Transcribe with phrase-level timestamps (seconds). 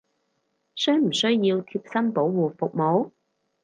[0.73, 3.11] 需唔需要貼身保護服務！？